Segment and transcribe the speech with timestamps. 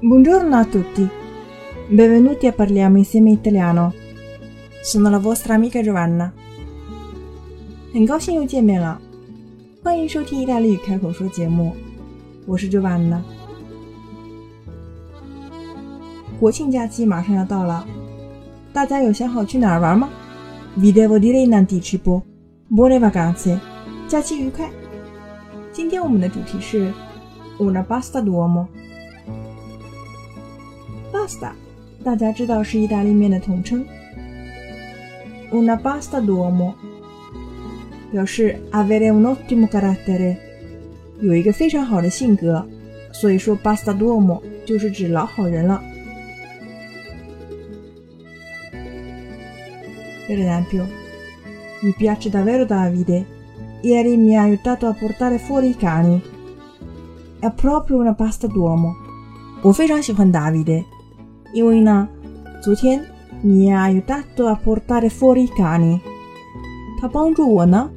[0.00, 1.08] Buongiorno a tutti,
[1.88, 3.92] benvenuti a Parliamo insieme italiano.
[4.82, 6.32] Sono la vostra amica Giovanna。
[7.92, 9.00] 很高兴又见面了，
[9.82, 11.74] 欢迎收听意大利语开口说节目，
[12.46, 13.20] 我是 Giovanna。
[16.38, 17.84] 国庆假期马上要到了，
[18.72, 20.08] 大家有想好去哪儿玩吗？
[20.78, 22.22] Vi devo dire in anticipo,
[22.69, 23.57] buone vacanze，
[24.09, 24.69] 假期愉快。
[25.71, 26.91] 今天我们的主题是
[27.59, 28.67] una pasta d'uomo。
[31.13, 31.51] pasta，
[32.03, 33.85] 大家知道是意大利面的统称。
[35.51, 36.73] una pasta d'uomo
[38.11, 40.35] 表示 avere un ottimo carattere，
[41.21, 42.65] 有一个非常好的性格，
[43.13, 45.81] 所以说 pasta d'uomo 就是指老好人了。
[50.27, 50.83] Per esempio,
[51.82, 53.26] mi piace davvero Davide.
[53.82, 56.22] Ieri mi ha aiutato a portare fuori i cani.
[57.40, 58.94] È proprio una pasta d'uomo.
[59.62, 60.84] 我非常喜欢 Davide，
[61.52, 62.08] 因为呢，
[62.60, 63.04] 昨天
[63.44, 66.00] mi ha aiutato a portare fuori i cani，
[67.00, 67.90] 他帮助我呢，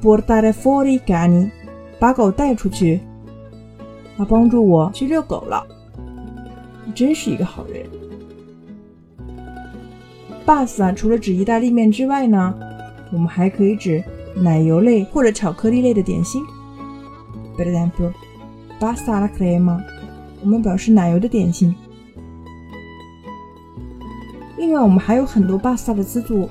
[0.00, 1.50] portare fuori i cani，
[1.98, 3.00] 把狗带出去，
[4.16, 5.64] 他帮助我去遛狗了，
[6.94, 7.84] 真是一个好人。
[10.46, 12.54] pasta 除了指意大利面之外呢，
[13.11, 14.03] 我们还可以指
[14.35, 16.43] 奶油类或者巧克力类的点心。
[17.57, 18.11] Per esempio,
[18.79, 19.81] pasta alla crema，
[20.41, 21.73] 我们表示奶油的点心。
[24.57, 26.49] 另外，我们还有很多 pasta 的词组。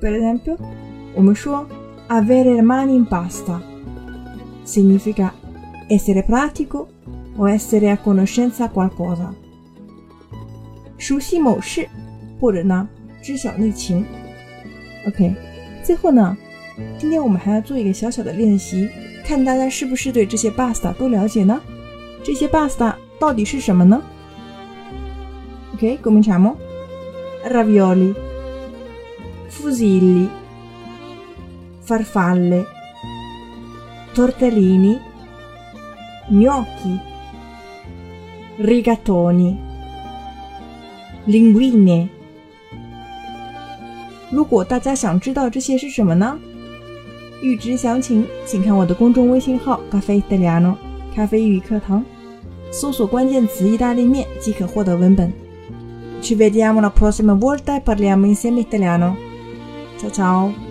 [0.00, 0.56] Per esempio，
[1.14, 1.66] 我们说
[2.08, 3.60] avere le mani in pasta
[4.64, 5.32] significa
[5.88, 6.86] essere pratico
[7.36, 9.32] o essere a conoscenza qualcosa，
[10.96, 11.88] 熟悉某事，
[12.40, 12.88] 或者呢
[13.22, 14.04] 知晓内情。
[15.07, 15.33] OK，
[15.83, 16.35] 最后呢，
[16.97, 18.89] 今天我们还要做一个小小的练习，
[19.23, 21.61] 看大家是不是对这些 pasta 都了解呢？
[22.23, 24.01] 这些 pasta 到底是什么呢？
[25.73, 26.55] Ok, cominciamo.
[27.47, 28.15] Ravioli,
[29.49, 30.27] fusilli,
[31.85, 32.65] farfalle,
[34.15, 34.97] tortellini,
[36.31, 36.99] gnocchi,
[38.57, 39.57] rigatoni,
[41.27, 42.09] linguine.
[44.30, 46.38] 如果大家想知道这些是什么呢？
[47.42, 50.76] 预知详情，请看我的公众微信号“咖啡意大利 no”（
[51.14, 52.04] 咖啡英语课堂），
[52.70, 55.32] 搜索关键词“意大利面”即可获得文本。
[56.22, 59.16] Ci vediamo la prossima volta e parliamo insieme italiano.
[59.98, 60.69] Ciao ciao!